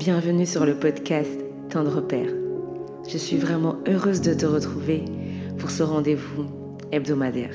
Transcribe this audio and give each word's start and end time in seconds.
Bienvenue 0.00 0.46
sur 0.46 0.64
le 0.64 0.76
podcast 0.76 1.28
Tendre 1.68 2.00
Père. 2.00 2.30
Je 3.06 3.18
suis 3.18 3.36
vraiment 3.36 3.76
heureuse 3.86 4.22
de 4.22 4.32
te 4.32 4.46
retrouver 4.46 5.04
pour 5.58 5.70
ce 5.70 5.82
rendez-vous 5.82 6.46
hebdomadaire. 6.90 7.50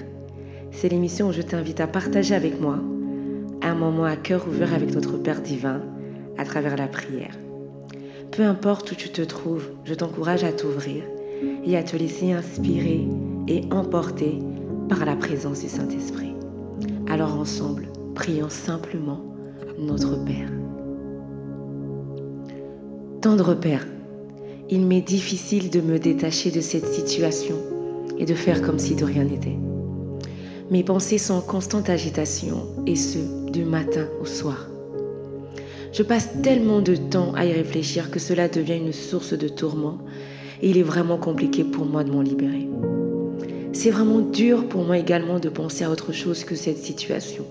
C'est 0.72 0.90
l'émission 0.90 1.30
où 1.30 1.32
je 1.32 1.42
t'invite 1.42 1.80
à 1.80 1.88
partager 1.88 2.36
avec 2.36 2.62
moi 2.62 2.78
un 3.64 3.74
moment 3.74 4.04
à 4.04 4.16
cœur 4.16 4.48
ouvert 4.48 4.76
avec 4.76 4.94
notre 4.94 5.18
Père 5.18 5.42
divin 5.42 5.82
à 6.38 6.46
travers 6.46 6.78
la 6.78 6.88
prière. 6.88 7.36
Peu 8.32 8.44
importe 8.44 8.92
où 8.92 8.96
tu 8.96 9.10
te 9.10 9.24
trouves, 9.24 9.72
je 9.84 9.96
t'encourage 9.96 10.44
à 10.44 10.52
t'ouvrir 10.52 11.04
et 11.66 11.76
à 11.76 11.82
te 11.82 11.98
laisser 11.98 12.32
inspirer 12.32 13.08
et 13.48 13.64
emporter 13.72 14.38
par 14.88 15.04
la 15.04 15.16
présence 15.16 15.62
du 15.62 15.68
Saint-Esprit. 15.68 16.36
Alors 17.10 17.40
ensemble, 17.40 17.88
prions 18.14 18.50
simplement 18.50 19.36
notre 19.80 20.24
Père. 20.26 20.52
Tendre 23.26 23.56
Père, 23.56 23.88
il 24.70 24.86
m'est 24.86 25.02
difficile 25.02 25.72
de 25.72 25.82
me 25.82 25.98
détacher 25.98 26.52
de 26.52 26.62
cette 26.62 26.86
situation 26.86 27.56
et 28.20 28.26
de 28.28 28.36
faire 28.36 28.62
comme 28.62 28.78
si 28.78 28.94
de 28.94 29.04
rien 29.04 29.24
n'était. 29.24 29.58
Mes 30.70 30.84
pensées 30.84 31.18
sont 31.18 31.34
en 31.34 31.42
constante 31.42 31.90
agitation 31.90 32.68
et 32.86 32.96
ce, 32.96 33.18
du 33.52 33.66
matin 33.66 34.08
au 34.22 34.26
soir. 34.26 34.70
Je 35.92 36.04
passe 36.04 36.40
tellement 36.44 36.82
de 36.82 36.96
temps 36.96 37.34
à 37.34 37.48
y 37.48 37.52
réfléchir 37.52 38.12
que 38.12 38.20
cela 38.20 38.48
devient 38.48 38.78
une 38.78 38.94
source 38.94 39.34
de 39.34 39.48
tourment 39.48 39.98
et 40.62 40.70
il 40.70 40.78
est 40.78 40.84
vraiment 40.84 41.18
compliqué 41.18 41.64
pour 41.64 41.88
moi 41.88 42.04
de 42.04 42.12
m'en 42.12 42.22
libérer. 42.22 42.70
C'est 43.74 43.90
vraiment 43.90 44.20
dur 44.20 44.68
pour 44.68 44.84
moi 44.84 45.00
également 45.00 45.40
de 45.40 45.50
penser 45.50 45.84
à 45.84 45.90
autre 45.90 46.14
chose 46.14 46.44
que 46.44 46.54
cette 46.54 46.78
situation. 46.78 47.46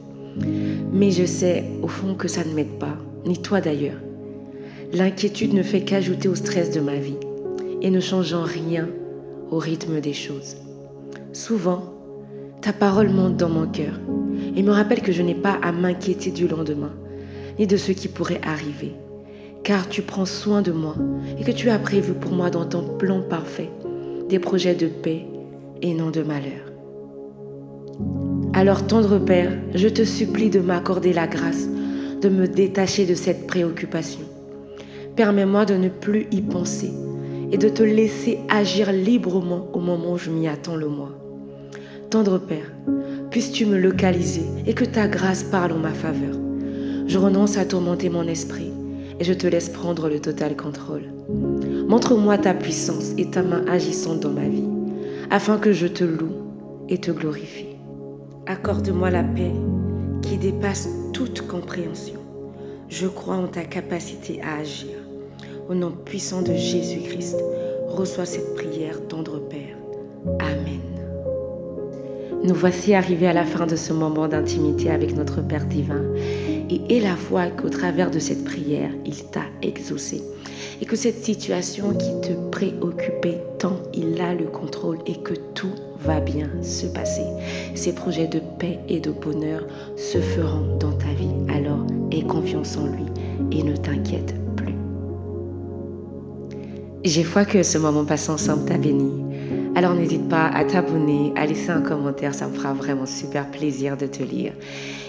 Mais 0.93 1.11
je 1.11 1.25
sais 1.25 1.65
au 1.83 1.89
fond 1.89 2.15
que 2.15 2.29
ça 2.29 2.45
ne 2.45 2.55
m'aide 2.55 2.79
pas, 2.79 2.97
ni 3.27 3.43
toi 3.43 3.61
d'ailleurs 3.61 3.99
l'inquiétude 4.93 5.55
ne 5.55 5.63
fait 5.63 5.83
qu'ajouter 5.83 6.29
au 6.29 6.35
stress 6.35 6.71
de 6.71 6.81
ma 6.81 6.97
vie 6.97 7.19
et 7.83 7.91
ne 7.91 8.01
changeant 8.01 8.43
rien 8.43 8.89
au 9.51 9.59
rythme 9.59 10.01
des 10.01 10.13
choses. 10.13 10.57
Souvent, 11.33 11.95
ta 12.61 12.73
parole 12.73 13.11
monte 13.11 13.37
dans 13.37 13.49
mon 13.49 13.67
cœur 13.67 14.01
et 14.57 14.63
me 14.63 14.71
rappelle 14.71 15.03
que 15.03 15.13
je 15.13 15.23
n'ai 15.23 15.35
pas 15.35 15.59
à 15.63 15.73
m'inquiéter 15.73 16.31
du 16.31 16.49
lendemain, 16.49 16.93
ni 17.59 17.67
de 17.67 17.77
ce 17.77 17.93
qui 17.93 18.09
pourrait 18.09 18.41
arriver, 18.43 18.95
car 19.63 19.89
tu 19.89 20.03
prends 20.03 20.27
soin 20.27 20.63
de 20.63 20.73
moi 20.73 20.97
et 21.39 21.45
que 21.45 21.51
tu 21.51 21.71
as 21.71 21.79
prévu 21.79 22.15
pour 22.15 22.33
moi 22.33 22.51
dans 22.51 22.65
ton 22.65 22.83
plan 22.97 23.21
parfait 23.21 23.71
des 24.29 24.39
projets 24.39 24.75
de 24.75 24.87
paix 24.87 25.27
et 25.83 25.93
non 25.95 26.11
de 26.11 26.23
malheur. 26.23 26.73
Alors, 28.55 28.87
tendre 28.87 29.19
Père, 29.19 29.53
je 29.75 29.89
te 29.89 30.05
supplie 30.05 30.49
de 30.49 30.61
m'accorder 30.61 31.13
la 31.13 31.27
grâce 31.27 31.69
de 32.21 32.29
me 32.29 32.47
détacher 32.47 33.05
de 33.05 33.15
cette 33.15 33.47
préoccupation 33.47 34.24
Permets-moi 35.17 35.65
de 35.65 35.75
ne 35.75 35.89
plus 35.89 36.27
y 36.33 36.41
penser 36.41 36.93
et 37.53 37.59
de 37.59 37.69
te 37.69 37.85
laisser 37.85 38.41
agir 38.49 38.91
librement 38.91 39.69
au 39.73 39.79
moment 39.79 40.15
où 40.15 40.19
je 40.19 40.31
m'y 40.31 40.49
attends 40.49 40.75
le 40.75 40.89
moins. 40.89 41.15
Tendre 42.11 42.39
Père, 42.39 42.73
puisses-tu 43.31 43.65
me 43.67 43.79
localiser 43.79 44.45
et 44.67 44.75
que 44.75 44.85
ta 44.85 45.07
grâce 45.07 45.45
parle 45.45 45.73
en 45.73 45.79
ma 45.79 45.93
faveur. 45.93 46.37
Je 47.07 47.19
renonce 47.19 47.57
à 47.59 47.65
tourmenter 47.65 48.09
mon 48.09 48.27
esprit 48.27 48.73
et 49.21 49.25
je 49.25 49.33
te 49.33 49.47
laisse 49.47 49.69
prendre 49.69 50.09
le 50.09 50.19
total 50.19 50.57
contrôle. 50.57 51.05
Montre-moi 51.87 52.39
ta 52.39 52.53
puissance 52.53 53.13
et 53.17 53.31
ta 53.31 53.43
main 53.43 53.65
agissante 53.69 54.21
dans 54.21 54.33
ma 54.33 54.49
vie, 54.49 54.69
afin 55.31 55.59
que 55.59 55.73
je 55.73 55.87
te 55.87 56.03
loue 56.03 56.33
et 56.89 56.99
te 56.99 57.13
glorifie. 57.13 57.77
Accorde-moi 58.47 59.11
la 59.11 59.23
paix 59.23 59.53
qui 60.23 60.39
dépasse 60.39 60.89
toute 61.13 61.47
compréhension. 61.47 62.21
Je 62.89 63.07
crois 63.07 63.37
en 63.37 63.47
ta 63.47 63.63
capacité 63.63 64.41
à 64.43 64.61
agir. 64.61 65.04
Au 65.67 65.75
nom 65.75 65.93
puissant 65.93 66.43
de 66.43 66.53
Jésus-Christ, 66.53 67.37
reçois 67.89 68.27
cette 68.27 68.55
prière, 68.55 69.01
tendre 69.09 69.41
Père. 69.41 69.77
Amen. 70.39 70.81
Nous 72.43 72.55
voici 72.55 72.93
arrivés 72.93 73.29
à 73.29 73.33
la 73.33 73.47
fin 73.47 73.67
de 73.67 73.75
ce 73.75 73.95
moment 73.95 74.29
d'intimité 74.29 74.91
avec 74.91 75.17
notre 75.17 75.41
Père 75.41 75.65
divin 75.65 76.03
et 76.69 76.97
est 76.97 77.01
la 77.01 77.17
foi 77.17 77.47
qu'au 77.47 77.71
travers 77.71 78.11
de 78.11 78.19
cette 78.19 78.45
prière, 78.45 78.91
il 79.07 79.25
t'a 79.25 79.47
exaucé 79.63 80.23
et 80.83 80.85
que 80.85 80.97
cette 80.97 81.25
situation 81.25 81.95
qui 81.95 82.21
te 82.21 82.35
préoccupait 82.51 83.43
tant, 83.59 83.79
il 83.95 84.21
a 84.21 84.35
le 84.35 84.47
contrôle 84.47 84.99
et 85.07 85.17
que 85.17 85.33
tout 85.55 85.75
va 86.01 86.21
bien 86.21 86.51
se 86.61 86.85
passer. 86.87 87.25
Ces 87.75 87.95
projets 87.95 88.27
de 88.27 88.41
paix 88.59 88.81
et 88.91 89.01
de 89.01 89.11
bonheur 89.11 89.67
se 89.97 90.19
feront 90.19 90.77
dans 90.79 90.93
ta 90.93 91.13
vie. 91.19 91.31
Alors 91.49 91.87
aie 92.11 92.23
confiance 92.23 92.77
en 92.77 92.87
lui 92.87 93.07
et 93.51 93.63
ne 93.63 93.75
t'inquiète 93.75 94.35
j'ai 97.05 97.23
foi 97.23 97.45
que 97.45 97.63
ce 97.63 97.79
moment 97.79 98.05
passé 98.05 98.31
ensemble 98.31 98.65
t'a 98.65 98.79
béni. 98.79 99.23
Alors 99.75 99.95
n'hésite 99.95 100.29
pas 100.29 100.47
à 100.47 100.65
t'abonner, 100.65 101.33
à 101.37 101.47
laisser 101.47 101.71
un 101.71 101.83
commentaire, 101.83 102.35
ça 102.35 102.47
me 102.47 102.55
fera 102.55 102.73
vraiment 102.73 103.07
super 103.07 103.51
plaisir 103.51 103.97
de 103.97 104.07
te 104.07 104.23
lire. 104.23 104.53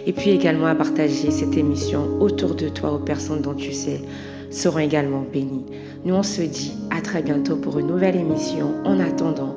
Et 0.05 0.11
puis 0.11 0.31
également 0.31 0.65
à 0.65 0.75
partager 0.75 1.31
cette 1.31 1.55
émission 1.55 2.19
autour 2.19 2.55
de 2.55 2.69
toi 2.69 2.91
aux 2.91 2.99
personnes 2.99 3.41
dont 3.41 3.53
tu 3.53 3.71
sais 3.71 4.01
seront 4.49 4.79
également 4.79 5.21
bénies. 5.21 5.65
Nous 6.03 6.15
on 6.15 6.23
se 6.23 6.41
dit 6.41 6.73
à 6.89 7.01
très 7.01 7.21
bientôt 7.21 7.55
pour 7.57 7.79
une 7.79 7.87
nouvelle 7.87 8.15
émission. 8.15 8.73
En 8.83 8.99
attendant, 8.99 9.55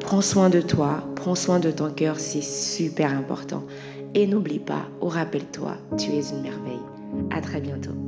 prends 0.00 0.20
soin 0.20 0.50
de 0.50 0.60
toi, 0.60 1.04
prends 1.14 1.34
soin 1.34 1.58
de 1.58 1.70
ton 1.70 1.90
cœur, 1.90 2.18
c'est 2.18 2.42
super 2.42 3.12
important. 3.12 3.64
Et 4.14 4.26
n'oublie 4.26 4.58
pas, 4.58 4.88
ou 5.00 5.06
rappelle-toi, 5.06 5.76
tu 5.96 6.10
es 6.10 6.30
une 6.30 6.42
merveille. 6.42 6.80
À 7.30 7.40
très 7.40 7.60
bientôt. 7.60 8.07